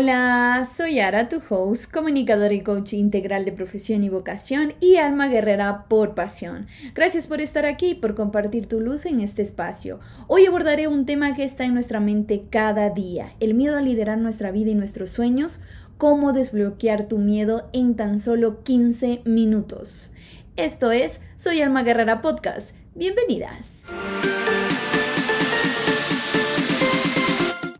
[0.00, 5.26] Hola, soy Ara, tu host, comunicadora y coach integral de profesión y vocación y alma
[5.26, 6.68] guerrera por pasión.
[6.94, 9.98] Gracias por estar aquí y por compartir tu luz en este espacio.
[10.28, 14.18] Hoy abordaré un tema que está en nuestra mente cada día, el miedo a liderar
[14.18, 15.60] nuestra vida y nuestros sueños,
[15.96, 20.12] cómo desbloquear tu miedo en tan solo 15 minutos.
[20.54, 22.76] Esto es Soy Alma Guerrera Podcast.
[22.94, 23.82] Bienvenidas.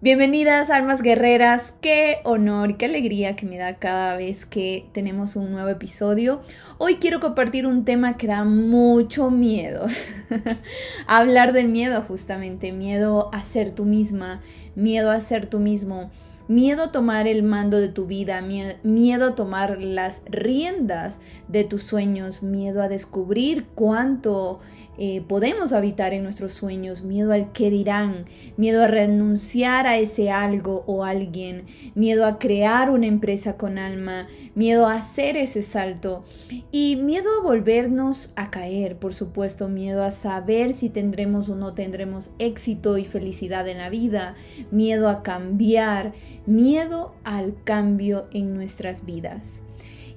[0.09, 5.37] Bienvenidas almas guerreras, qué honor y qué alegría que me da cada vez que tenemos
[5.37, 6.41] un nuevo episodio.
[6.79, 9.87] Hoy quiero compartir un tema que da mucho miedo.
[11.07, 14.41] Hablar del miedo justamente, miedo a ser tú misma,
[14.75, 16.11] miedo a ser tú mismo,
[16.49, 18.43] miedo a tomar el mando de tu vida,
[18.83, 24.61] miedo a tomar las riendas de tus sueños, miedo a descubrir cuánto
[25.01, 28.25] eh, podemos habitar en nuestros sueños, miedo al que dirán,
[28.57, 34.27] miedo a renunciar a ese algo o alguien, miedo a crear una empresa con alma,
[34.57, 36.25] miedo a hacer ese salto
[36.73, 41.75] y miedo a volvernos a caer, por supuesto, miedo a saber si tendremos o no
[41.75, 44.35] tendremos éxito y felicidad en la vida,
[44.73, 46.13] miedo a cambiar,
[46.49, 49.63] miedo al cambio en nuestras vidas.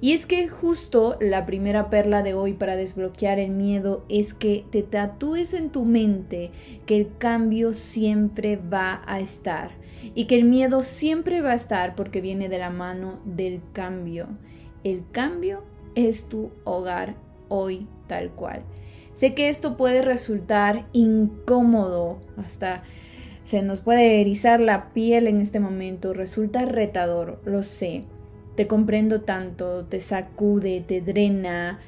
[0.00, 4.64] Y es que justo la primera perla de hoy para desbloquear el miedo es que
[4.72, 6.50] te tatúes en tu mente
[6.86, 9.70] que el cambio siempre va a estar
[10.16, 14.26] y que el miedo siempre va a estar porque viene de la mano del cambio.
[14.82, 15.62] El cambio
[15.94, 17.14] es tu hogar
[17.48, 18.64] hoy tal cual.
[19.12, 22.82] Sé que esto puede resultar incómodo, hasta
[23.44, 28.04] se nos puede erizar la piel en este momento, resulta retador, lo sé.
[28.54, 31.80] Te comprendo tanto, te sacude, te drena,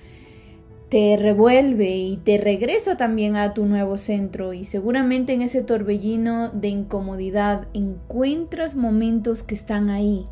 [0.88, 4.52] te revuelve y te regresa también a tu nuevo centro.
[4.52, 10.26] Y seguramente en ese torbellino de incomodidad encuentras momentos que están ahí,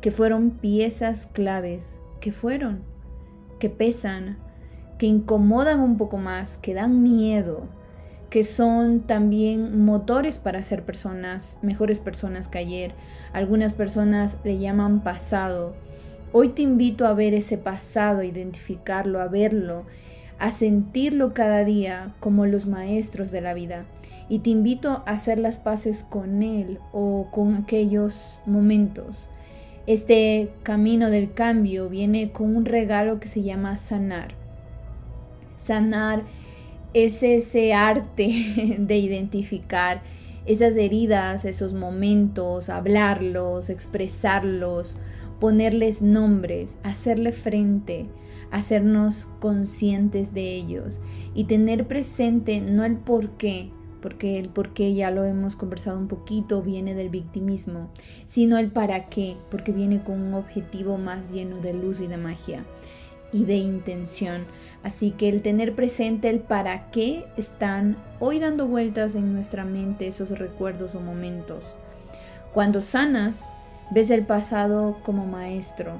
[0.00, 2.82] que fueron piezas claves, que fueron,
[3.58, 4.38] que pesan,
[4.98, 7.68] que incomodan un poco más, que dan miedo,
[8.30, 12.92] que son también motores para ser personas, mejores personas que ayer.
[13.32, 15.74] Algunas personas le llaman pasado.
[16.32, 19.84] Hoy te invito a ver ese pasado, a identificarlo, a verlo,
[20.38, 23.84] a sentirlo cada día como los maestros de la vida.
[24.28, 29.28] Y te invito a hacer las paces con él o con aquellos momentos.
[29.86, 34.34] Este camino del cambio viene con un regalo que se llama sanar.
[35.54, 36.24] Sanar
[36.96, 40.02] es ese arte de identificar
[40.46, 44.96] esas heridas, esos momentos, hablarlos, expresarlos,
[45.38, 48.06] ponerles nombres, hacerle frente,
[48.50, 51.02] hacernos conscientes de ellos
[51.34, 53.70] y tener presente no el por qué,
[54.00, 57.90] porque el por qué ya lo hemos conversado un poquito, viene del victimismo,
[58.24, 62.16] sino el para qué, porque viene con un objetivo más lleno de luz y de
[62.16, 62.64] magia
[63.36, 64.46] y de intención.
[64.82, 70.08] Así que el tener presente el para qué están hoy dando vueltas en nuestra mente
[70.08, 71.74] esos recuerdos o momentos.
[72.54, 73.46] Cuando sanas,
[73.90, 75.92] ves el pasado como maestro.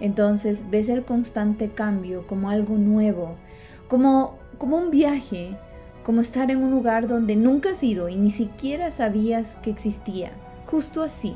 [0.00, 3.36] Entonces ves el constante cambio como algo nuevo,
[3.88, 5.56] como, como un viaje,
[6.04, 10.32] como estar en un lugar donde nunca has ido y ni siquiera sabías que existía.
[10.66, 11.34] Justo así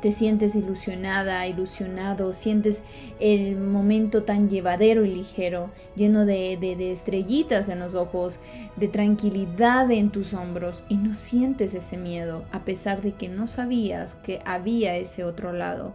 [0.00, 2.82] te sientes ilusionada, ilusionado, sientes
[3.18, 8.40] el momento tan llevadero y ligero, lleno de, de, estrellitas en los ojos,
[8.76, 13.48] de tranquilidad en tus hombros y no sientes ese miedo a pesar de que no
[13.48, 15.94] sabías que había ese otro lado.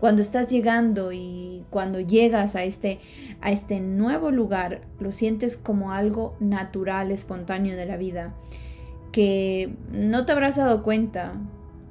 [0.00, 2.98] Cuando estás llegando y cuando llegas a este,
[3.40, 8.34] a este nuevo lugar, lo sientes como algo natural, espontáneo de la vida,
[9.10, 11.32] que no te habrás dado cuenta,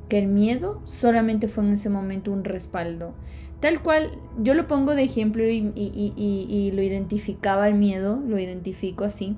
[0.07, 3.13] que el miedo solamente fue en ese momento un respaldo.
[3.59, 9.37] Tal cual, yo lo pongo de ejemplo y, lo identificaba el miedo, lo identifico así,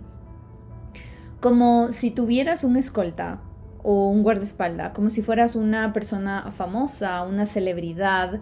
[1.40, 3.42] como si tuvieras un escolta
[3.84, 8.42] o un guardaespaldas, como si fueras una persona famosa, una celebridad,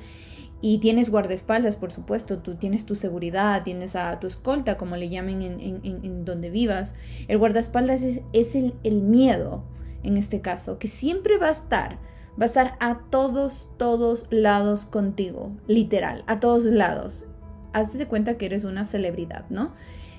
[0.62, 5.10] y tienes guardaespaldas, por supuesto, tú tienes tu seguridad, tienes a tu escolta, como le
[5.10, 6.95] llamen en, donde vivas.
[7.28, 9.63] El guardaespaldas es, es el, el miedo,
[10.01, 12.00] en este caso, que siempre va a estar
[12.39, 17.25] va a estar a todos, todos lados contigo, literal, a todos lados.
[17.73, 19.73] Hazte de cuenta que eres una celebridad, ¿no?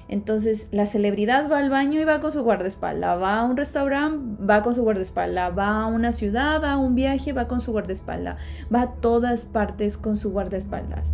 [0.08, 4.44] Entonces, la celebridad va al baño y va con su guardaespaldas, va a un restaurante,
[4.44, 8.36] va con su guardaespaldas, va a una ciudad, a un viaje, va con su guardaespaldas,
[8.72, 11.12] va a todas partes con su guardaespaldas.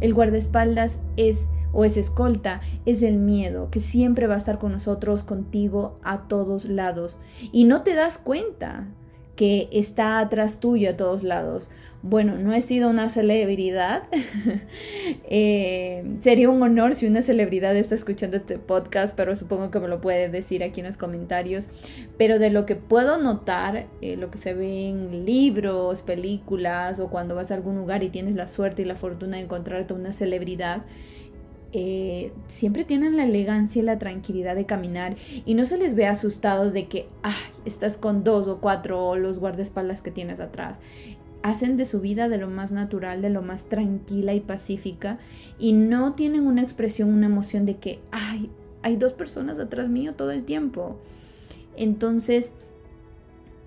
[0.00, 4.72] El guardaespaldas es o es escolta, es el miedo que siempre va a estar con
[4.72, 7.18] nosotros, contigo, a todos lados.
[7.50, 8.86] Y no te das cuenta
[9.36, 11.70] que está atrás tuyo a todos lados.
[12.06, 14.02] Bueno, no he sido una celebridad.
[15.26, 19.88] Eh, sería un honor si una celebridad está escuchando este podcast, pero supongo que me
[19.88, 21.68] lo puede decir aquí en los comentarios.
[22.18, 27.08] Pero de lo que puedo notar, eh, lo que se ve en libros, películas o
[27.08, 30.12] cuando vas a algún lugar y tienes la suerte y la fortuna de encontrarte una
[30.12, 30.82] celebridad,
[31.76, 36.06] eh, siempre tienen la elegancia y la tranquilidad de caminar y no se les ve
[36.06, 37.08] asustados de que
[37.64, 40.80] estás con dos o cuatro o los guardaespaldas que tienes atrás.
[41.42, 45.18] Hacen de su vida de lo más natural, de lo más tranquila y pacífica
[45.58, 48.50] y no tienen una expresión, una emoción de que ay,
[48.82, 51.00] hay dos personas atrás mío todo el tiempo.
[51.76, 52.52] Entonces,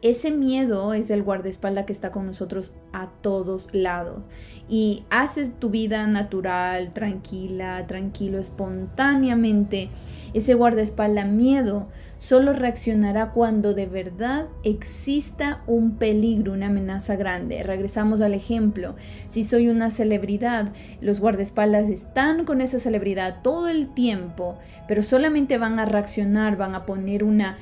[0.01, 4.21] ese miedo es el guardaespaldas que está con nosotros a todos lados
[4.69, 9.89] y haces tu vida natural, tranquila, tranquilo, espontáneamente.
[10.33, 11.87] Ese guardaespaldas miedo
[12.19, 17.63] solo reaccionará cuando de verdad exista un peligro, una amenaza grande.
[17.63, 18.95] Regresamos al ejemplo.
[19.29, 25.57] Si soy una celebridad, los guardaespaldas están con esa celebridad todo el tiempo, pero solamente
[25.57, 27.57] van a reaccionar, van a poner una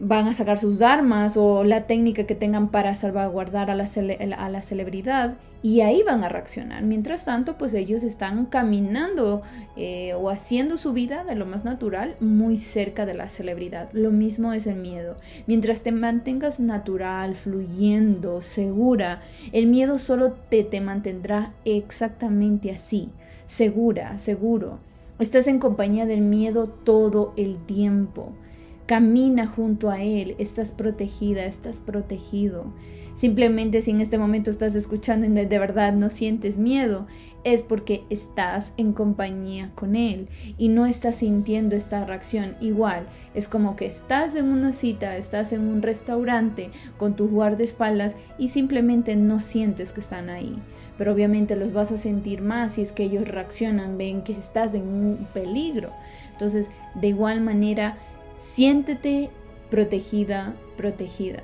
[0.00, 3.86] van a sacar sus armas o la técnica que tengan para salvaguardar a la,
[4.38, 6.82] a la, celebridad y ahí van a reaccionar.
[6.82, 9.42] Mientras tanto, pues ellos están caminando
[9.76, 13.90] eh, o haciendo su vida de lo más natural muy cerca de la celebridad.
[13.92, 15.16] Lo mismo es el miedo.
[15.46, 19.20] Mientras te mantengas natural, fluyendo, segura,
[19.52, 23.10] el miedo solo te, te mantendrá exactamente así,
[23.46, 24.78] segura, seguro.
[25.18, 28.32] Estás en compañía del miedo todo el tiempo.
[28.90, 32.64] Camina junto a Él, estás protegida, estás protegido.
[33.14, 37.06] Simplemente si en este momento estás escuchando y de verdad no sientes miedo,
[37.44, 40.26] es porque estás en compañía con Él
[40.58, 42.56] y no estás sintiendo esta reacción.
[42.60, 48.16] Igual, es como que estás en una cita, estás en un restaurante con tus guardaespaldas
[48.38, 50.56] y simplemente no sientes que están ahí.
[50.98, 54.74] Pero obviamente los vas a sentir más si es que ellos reaccionan, ven que estás
[54.74, 55.92] en un peligro.
[56.32, 57.96] Entonces, de igual manera,
[58.40, 59.28] Siéntete
[59.70, 61.42] protegida, protegida.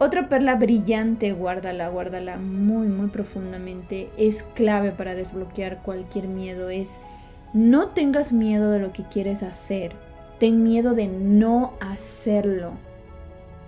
[0.00, 4.10] Otra perla brillante, guárdala, guárdala muy, muy profundamente.
[4.16, 6.68] Es clave para desbloquear cualquier miedo.
[6.68, 6.98] Es
[7.54, 9.92] no tengas miedo de lo que quieres hacer.
[10.40, 12.72] Ten miedo de no hacerlo.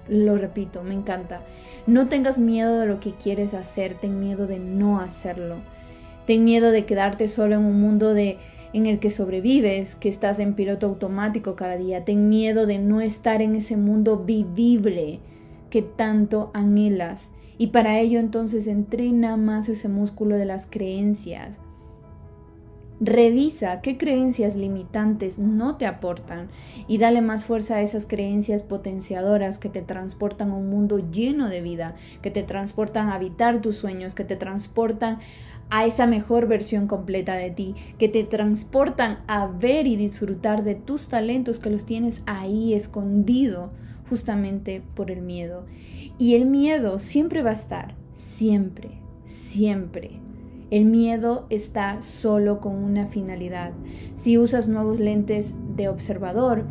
[0.08, 1.42] Lo repito, me encanta.
[1.86, 3.94] No tengas miedo de lo que quieres hacer.
[3.94, 5.58] Ten miedo de no hacerlo.
[6.26, 8.38] Ten miedo de quedarte solo en un mundo de
[8.74, 12.04] en el que sobrevives, que estás en piloto automático cada día.
[12.04, 15.20] Ten miedo de no estar en ese mundo vivible
[15.70, 17.30] que tanto anhelas.
[17.56, 21.60] Y para ello entonces entrena más ese músculo de las creencias.
[23.00, 26.48] Revisa qué creencias limitantes no te aportan
[26.86, 31.48] y dale más fuerza a esas creencias potenciadoras que te transportan a un mundo lleno
[31.48, 35.18] de vida, que te transportan a habitar tus sueños, que te transportan
[35.70, 40.76] a esa mejor versión completa de ti, que te transportan a ver y disfrutar de
[40.76, 43.72] tus talentos que los tienes ahí escondido
[44.08, 45.66] justamente por el miedo.
[46.16, 50.20] Y el miedo siempre va a estar, siempre, siempre.
[50.70, 53.72] El miedo está solo con una finalidad.
[54.14, 56.64] Si usas nuevos lentes de observador,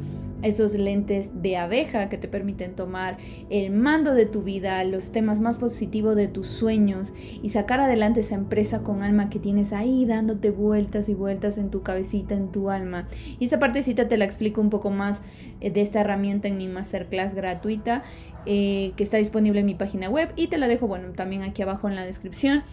[0.44, 3.18] esos lentes de abeja que te permiten tomar
[3.50, 8.20] el mando de tu vida, los temas más positivos de tus sueños y sacar adelante
[8.20, 12.52] esa empresa con alma que tienes ahí dándote vueltas y vueltas en tu cabecita, en
[12.52, 13.08] tu alma.
[13.40, 15.24] Y esa partecita te la explico un poco más
[15.62, 18.04] eh, de esta herramienta en mi masterclass gratuita
[18.46, 21.62] eh, que está disponible en mi página web y te la dejo, bueno, también aquí
[21.62, 22.64] abajo en la descripción.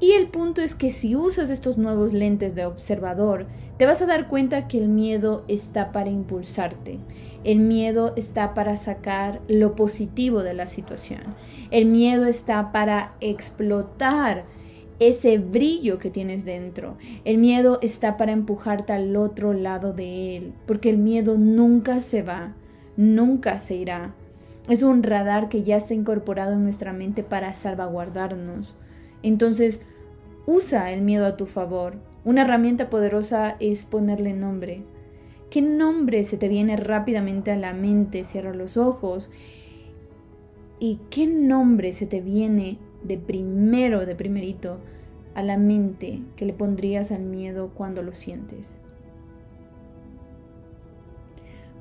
[0.00, 3.46] Y el punto es que si usas estos nuevos lentes de observador,
[3.78, 6.98] te vas a dar cuenta que el miedo está para impulsarte.
[7.42, 11.20] El miedo está para sacar lo positivo de la situación.
[11.70, 14.44] El miedo está para explotar
[15.00, 16.96] ese brillo que tienes dentro.
[17.24, 22.22] El miedo está para empujarte al otro lado de él, porque el miedo nunca se
[22.22, 22.54] va,
[22.96, 24.14] nunca se irá.
[24.68, 28.74] Es un radar que ya está incorporado en nuestra mente para salvaguardarnos.
[29.22, 29.82] Entonces,
[30.46, 31.96] usa el miedo a tu favor.
[32.24, 34.82] Una herramienta poderosa es ponerle nombre.
[35.50, 38.24] ¿Qué nombre se te viene rápidamente a la mente?
[38.24, 39.30] Cierra los ojos.
[40.78, 44.78] ¿Y qué nombre se te viene de primero, de primerito,
[45.34, 48.78] a la mente que le pondrías al miedo cuando lo sientes?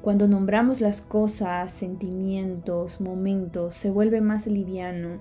[0.02, 5.20] Cuando nombramos las cosas, sentimientos, momentos, se vuelve más liviano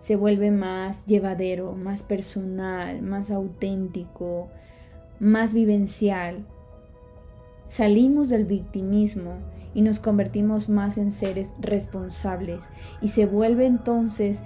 [0.00, 4.48] se vuelve más llevadero, más personal, más auténtico,
[5.20, 6.44] más vivencial.
[7.66, 9.34] Salimos del victimismo
[9.74, 14.42] y nos convertimos más en seres responsables y se vuelve entonces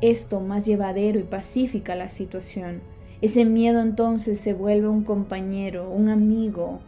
[0.00, 2.80] esto más llevadero y pacífica la situación.
[3.20, 6.78] Ese miedo entonces se vuelve un compañero, un amigo,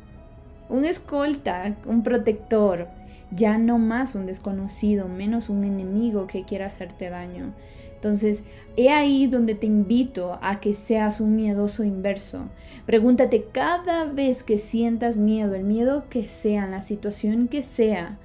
[0.69, 2.87] un escolta, un protector,
[3.33, 7.53] ya no más un desconocido, menos un enemigo que quiera hacerte daño.
[8.01, 8.45] Entonces,
[8.79, 12.45] he ahí donde te invito a que seas un miedoso inverso.
[12.87, 18.17] Pregúntate cada vez que sientas miedo, el miedo que sea, la situación que sea,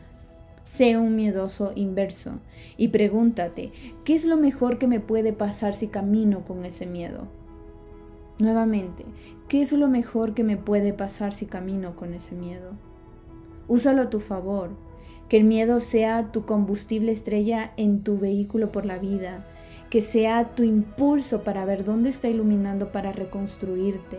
[0.63, 2.39] sea un miedoso inverso.
[2.77, 3.74] Y pregúntate,
[4.05, 7.27] ¿qué es lo mejor que me puede pasar si camino con ese miedo?
[8.39, 9.03] Nuevamente,
[9.50, 12.72] ¿qué es lo mejor que me puede pasar si camino con ese miedo?
[13.67, 14.70] Úsalo a tu favor.
[15.27, 19.44] Que el miedo sea tu combustible estrella en tu vehículo por la vida,
[19.95, 24.17] que sea tu impulso para ver dónde está iluminando para reconstruirte,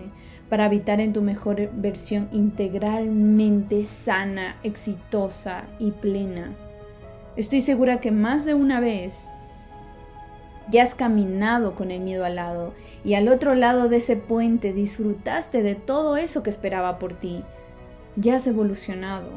[0.49, 6.55] para habitar en tu mejor versión integralmente sana, exitosa y plena.
[7.37, 9.27] Estoy segura que más de una vez
[10.71, 12.73] ya has caminado con el miedo al lado
[13.05, 17.45] y al otro lado de ese puente disfrutaste de todo eso que esperaba por ti.
[18.17, 19.29] Ya has evolucionado.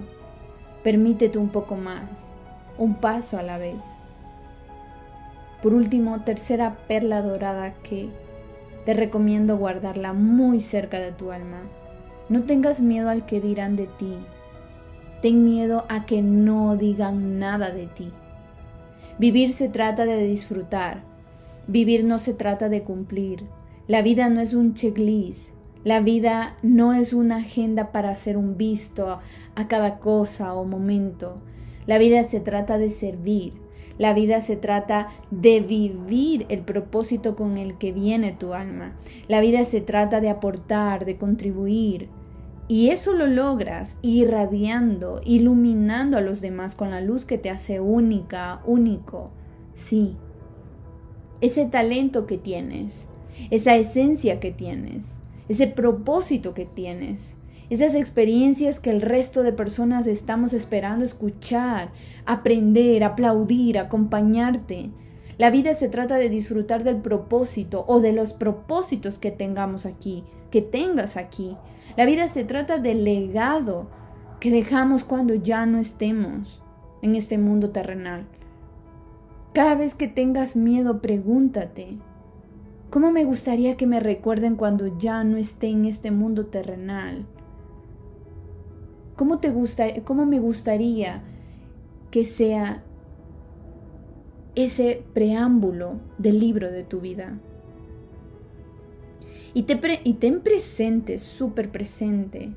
[0.86, 2.34] Permítete un poco más,
[2.78, 3.99] un paso a la vez.
[5.62, 8.10] Por último, tercera perla dorada que
[8.86, 11.62] te recomiendo guardarla muy cerca de tu alma.
[12.30, 14.16] No tengas miedo al que dirán de ti.
[15.22, 18.12] Ten miedo a que no digan nada de ti.
[19.18, 21.02] Vivir se trata de disfrutar.
[21.68, 23.44] Vivir no se trata de cumplir.
[23.88, 25.56] La vida no es un checklist.
[25.84, 29.20] La vida no es una agenda para hacer un visto
[29.56, 31.36] a cada cosa o momento.
[31.86, 33.54] La vida se trata de servir,
[34.00, 38.96] la vida se trata de vivir el propósito con el que viene tu alma.
[39.28, 42.08] La vida se trata de aportar, de contribuir.
[42.70, 47.82] Y eso lo logras irradiando, iluminando a los demás con la luz que te hace
[47.82, 49.32] única, único.
[49.74, 50.16] Sí,
[51.42, 53.08] ese talento que tienes,
[53.50, 57.36] esa esencia que tienes, ese propósito que tienes,
[57.70, 61.92] esas experiencias que el resto de personas estamos esperando escuchar,
[62.26, 64.90] aprender, aplaudir, acompañarte.
[65.38, 70.24] La vida se trata de disfrutar del propósito o de los propósitos que tengamos aquí,
[70.50, 71.58] que tengas aquí.
[71.96, 73.88] La vida se trata del legado
[74.40, 76.64] que dejamos cuando ya no estemos
[77.02, 78.26] en este mundo terrenal.
[79.54, 81.98] Cada vez que tengas miedo, pregúntate,
[82.90, 87.26] ¿cómo me gustaría que me recuerden cuando ya no esté en este mundo terrenal?
[89.20, 91.24] ¿Cómo, te gusta, ¿Cómo me gustaría
[92.10, 92.86] que sea
[94.56, 97.38] ese preámbulo del libro de tu vida?
[99.54, 102.54] Y, te y ten presente, súper presente,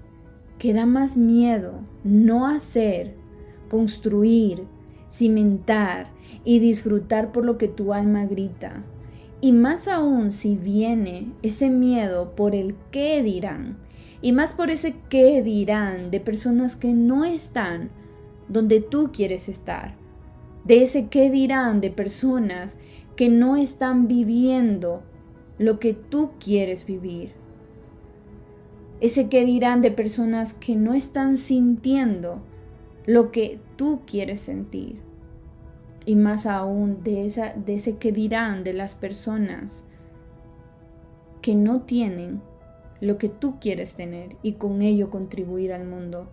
[0.60, 3.16] que da más miedo no hacer,
[3.68, 4.62] construir,
[5.10, 6.12] cimentar
[6.44, 8.84] y disfrutar por lo que tu alma grita.
[9.40, 13.78] Y más aún si viene ese miedo por el qué dirán,
[14.22, 17.90] y más por ese qué dirán de personas que no están
[18.48, 19.96] donde tú quieres estar,
[20.64, 22.78] de ese qué dirán de personas
[23.16, 25.02] que no están viviendo
[25.58, 27.32] lo que tú quieres vivir,
[29.00, 32.40] ese qué dirán de personas que no están sintiendo
[33.04, 35.00] lo que tú quieres sentir.
[36.04, 39.84] Y más aún de, esa, de ese que dirán de las personas
[41.40, 42.40] que no tienen
[43.02, 46.28] lo que tú quieres tener y con ello contribuir al mundo.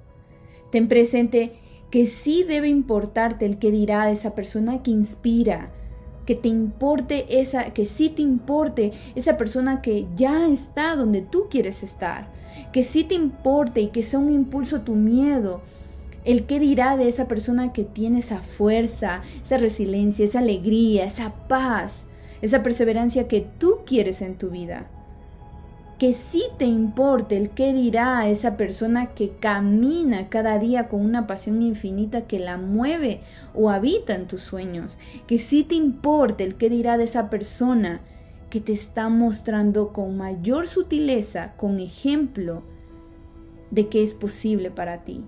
[0.71, 1.53] Ten presente
[1.89, 5.71] que sí debe importarte el que dirá esa persona que inspira,
[6.27, 11.47] que te importe esa, que sí te importe esa persona que ya está donde tú
[11.49, 12.27] quieres estar,
[12.71, 15.61] que sí te importe y que sea un impulso tu miedo,
[16.23, 21.33] el que dirá de esa persona que tiene esa fuerza, esa resiliencia, esa alegría, esa
[21.47, 22.05] paz,
[22.43, 24.87] esa perseverancia que tú quieres en tu vida
[25.99, 31.27] que sí te importe el qué dirá esa persona que camina cada día con una
[31.27, 33.19] pasión infinita que la mueve
[33.53, 37.99] o habita en tus sueños, que sí te importe el qué dirá de esa persona
[38.49, 42.63] que te está mostrando con mayor sutileza, con ejemplo,
[43.69, 45.21] de que es posible para ti.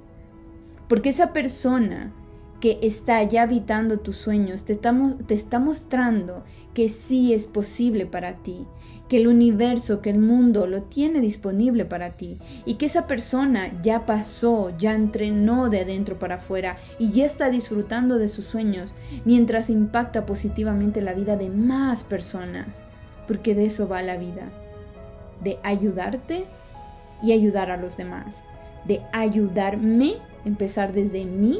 [0.87, 2.13] Porque esa persona
[2.61, 4.95] que está ya habitando tus sueños, te está,
[5.27, 6.43] te está mostrando
[6.75, 8.67] que sí es posible para ti,
[9.09, 13.81] que el universo, que el mundo lo tiene disponible para ti y que esa persona
[13.81, 18.93] ya pasó, ya entrenó de adentro para afuera y ya está disfrutando de sus sueños
[19.25, 22.83] mientras impacta positivamente la vida de más personas,
[23.27, 24.49] porque de eso va la vida,
[25.43, 26.45] de ayudarte
[27.23, 28.45] y ayudar a los demás,
[28.85, 30.13] de ayudarme,
[30.45, 31.59] empezar desde mí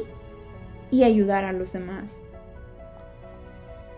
[0.92, 2.22] y ayudar a los demás.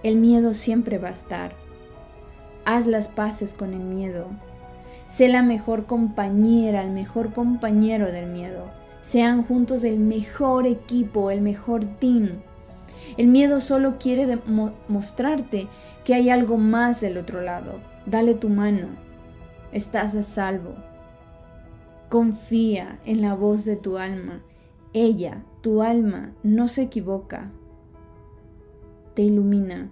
[0.03, 1.53] El miedo siempre va a estar.
[2.65, 4.29] Haz las paces con el miedo.
[5.09, 8.71] Sé la mejor compañera, el mejor compañero del miedo.
[9.03, 12.43] Sean juntos el mejor equipo, el mejor team.
[13.19, 14.39] El miedo solo quiere
[14.89, 15.67] mostrarte
[16.05, 17.81] que hay algo más del otro lado.
[18.07, 18.89] Dale tu mano.
[19.73, 20.75] Estás a salvo.
[22.09, 24.43] Confía en la voz de tu alma.
[24.97, 27.51] Ella, tu alma, no se equivoca.
[29.15, 29.91] Te ilumina.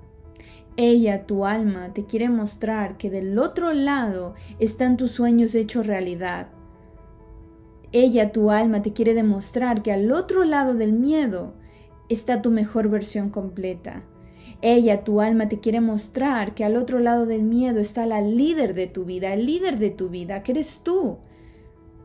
[0.77, 6.51] Ella, tu alma, te quiere mostrar que del otro lado están tus sueños hechos realidad.
[7.91, 11.55] Ella, tu alma, te quiere demostrar que al otro lado del miedo
[12.09, 14.05] está tu mejor versión completa.
[14.61, 18.75] Ella, tu alma, te quiere mostrar que al otro lado del miedo está la líder
[18.75, 21.19] de tu vida, el líder de tu vida, que eres tú.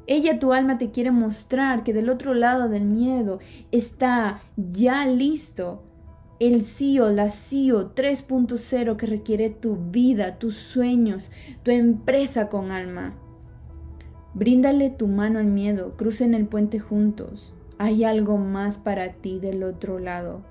[0.07, 3.39] Ella, tu alma, te quiere mostrar que del otro lado del miedo
[3.71, 5.83] está ya listo
[6.39, 11.31] el CEO, la CEO 3.0 que requiere tu vida, tus sueños,
[11.63, 13.15] tu empresa con alma.
[14.33, 17.53] Bríndale tu mano al miedo, crucen el puente juntos.
[17.79, 20.41] Hay algo más para ti del otro lado.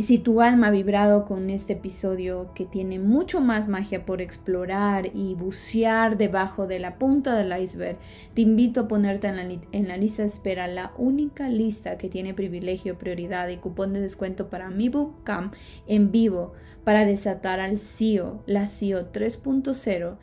[0.00, 4.22] Y si tu alma ha vibrado con este episodio que tiene mucho más magia por
[4.22, 7.98] explorar y bucear debajo de la punta del iceberg,
[8.32, 12.98] te invito a ponerte en la, lista de espera, la única lista que tiene privilegio,
[12.98, 15.52] prioridad y cupón de descuento para mi bootcamp
[15.86, 20.16] en vivo para desatar al CEO, la CEO 3.0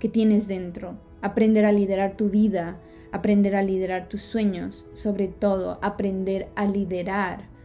[0.00, 2.80] que tienes dentro, aprender a liderar tu vida,
[3.12, 7.59] aprender a liderar tus sueños, sobre todo aprender a liderar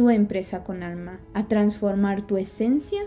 [0.00, 3.02] tu empresa con alma, a transformar tu esencia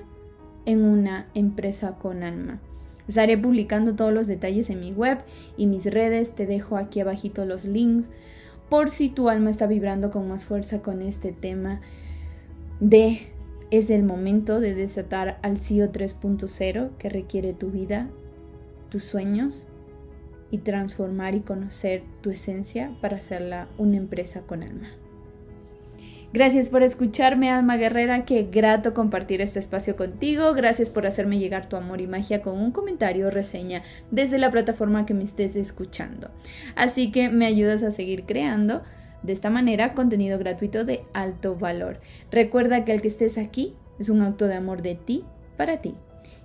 [0.68, 2.60] en una empresa con alma.
[3.08, 5.18] Estaré publicando todos los detalles en mi web
[5.58, 8.12] y mis redes, te dejo aquí abajito los links
[8.70, 11.82] por si tu alma está vibrando con más fuerza con este tema
[12.80, 13.22] de
[13.72, 18.08] es el momento de desatar al CEO 3.0 que requiere tu vida,
[18.90, 19.66] tus sueños
[20.52, 24.90] y transformar y conocer tu esencia para hacerla una empresa con alma.
[26.34, 28.26] Gracias por escucharme, alma guerrera.
[28.26, 30.56] Qué grato compartir este espacio contigo.
[30.56, 34.50] Gracias por hacerme llegar tu amor y magia con un comentario o reseña desde la
[34.50, 36.32] plataforma que me estés escuchando.
[36.76, 38.82] Así que me ayudas a seguir creando
[39.22, 42.02] de esta manera contenido gratuito de alto valor.
[42.32, 45.24] Recuerda que el que estés aquí es un acto de amor de ti
[45.56, 45.94] para ti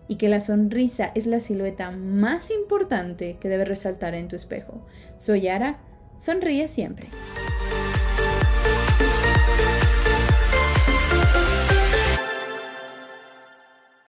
[0.06, 4.86] y que la sonrisa es la silueta más importante que debe resaltar en tu espejo.
[5.16, 5.78] Soy Ara,
[6.18, 7.08] sonríe siempre.